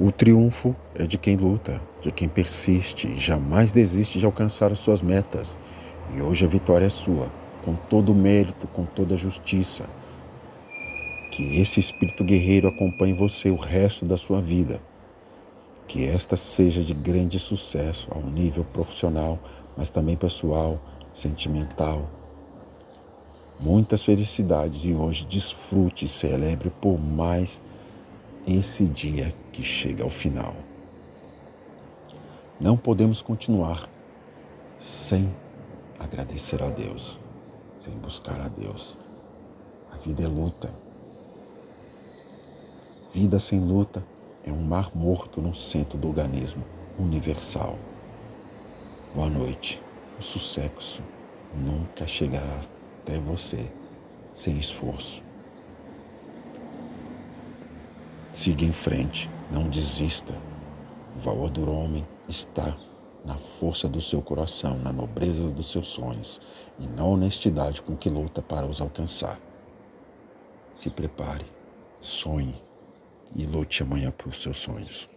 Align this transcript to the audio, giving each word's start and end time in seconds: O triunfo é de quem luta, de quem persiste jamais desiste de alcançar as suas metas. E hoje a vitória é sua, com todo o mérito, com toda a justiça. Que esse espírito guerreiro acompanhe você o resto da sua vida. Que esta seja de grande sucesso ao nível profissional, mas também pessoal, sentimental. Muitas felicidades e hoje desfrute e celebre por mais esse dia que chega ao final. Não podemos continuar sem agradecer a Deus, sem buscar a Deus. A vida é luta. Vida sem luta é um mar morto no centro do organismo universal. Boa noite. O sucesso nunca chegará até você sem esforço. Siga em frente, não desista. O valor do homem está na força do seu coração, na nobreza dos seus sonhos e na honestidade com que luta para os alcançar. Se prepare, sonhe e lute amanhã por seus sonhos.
O 0.00 0.10
triunfo 0.10 0.74
é 0.96 1.06
de 1.06 1.16
quem 1.16 1.36
luta, 1.36 1.80
de 2.02 2.10
quem 2.10 2.28
persiste 2.28 3.16
jamais 3.16 3.70
desiste 3.70 4.18
de 4.18 4.26
alcançar 4.26 4.72
as 4.72 4.80
suas 4.80 5.00
metas. 5.00 5.60
E 6.16 6.20
hoje 6.20 6.44
a 6.44 6.48
vitória 6.48 6.86
é 6.86 6.90
sua, 6.90 7.28
com 7.64 7.76
todo 7.76 8.10
o 8.10 8.14
mérito, 8.14 8.66
com 8.66 8.84
toda 8.84 9.14
a 9.14 9.16
justiça. 9.16 9.88
Que 11.30 11.60
esse 11.60 11.78
espírito 11.78 12.24
guerreiro 12.24 12.66
acompanhe 12.66 13.12
você 13.12 13.50
o 13.50 13.56
resto 13.56 14.04
da 14.04 14.16
sua 14.16 14.40
vida. 14.42 14.80
Que 15.86 16.04
esta 16.08 16.36
seja 16.36 16.82
de 16.82 16.92
grande 16.92 17.38
sucesso 17.38 18.08
ao 18.10 18.20
nível 18.20 18.64
profissional, 18.64 19.38
mas 19.76 19.90
também 19.90 20.16
pessoal, 20.16 20.80
sentimental. 21.14 22.02
Muitas 23.60 24.02
felicidades 24.02 24.84
e 24.84 24.92
hoje 24.92 25.24
desfrute 25.24 26.06
e 26.06 26.08
celebre 26.08 26.68
por 26.80 26.98
mais 26.98 27.60
esse 28.46 28.84
dia 28.84 29.34
que 29.52 29.62
chega 29.62 30.02
ao 30.02 30.10
final. 30.10 30.54
Não 32.60 32.76
podemos 32.76 33.22
continuar 33.22 33.88
sem 34.78 35.34
agradecer 35.98 36.62
a 36.62 36.68
Deus, 36.68 37.18
sem 37.80 37.92
buscar 37.94 38.40
a 38.40 38.48
Deus. 38.48 38.96
A 39.92 39.96
vida 39.96 40.22
é 40.22 40.26
luta. 40.26 40.70
Vida 43.12 43.38
sem 43.38 43.60
luta 43.60 44.04
é 44.44 44.52
um 44.52 44.62
mar 44.62 44.90
morto 44.94 45.40
no 45.40 45.54
centro 45.54 45.96
do 45.96 46.08
organismo 46.08 46.64
universal. 46.98 47.78
Boa 49.14 49.30
noite. 49.30 49.82
O 50.18 50.22
sucesso 50.22 51.02
nunca 51.54 52.06
chegará 52.06 52.60
até 53.00 53.18
você 53.18 53.70
sem 54.34 54.58
esforço. 54.58 55.22
Siga 58.34 58.64
em 58.64 58.72
frente, 58.72 59.30
não 59.48 59.68
desista. 59.68 60.34
O 61.16 61.20
valor 61.20 61.50
do 61.50 61.70
homem 61.70 62.04
está 62.28 62.76
na 63.24 63.36
força 63.36 63.88
do 63.88 64.00
seu 64.00 64.20
coração, 64.20 64.76
na 64.80 64.92
nobreza 64.92 65.48
dos 65.50 65.70
seus 65.70 65.86
sonhos 65.86 66.40
e 66.80 66.86
na 66.96 67.04
honestidade 67.04 67.80
com 67.80 67.96
que 67.96 68.10
luta 68.10 68.42
para 68.42 68.66
os 68.66 68.80
alcançar. 68.80 69.38
Se 70.74 70.90
prepare, 70.90 71.44
sonhe 72.02 72.56
e 73.36 73.46
lute 73.46 73.84
amanhã 73.84 74.10
por 74.10 74.34
seus 74.34 74.56
sonhos. 74.56 75.08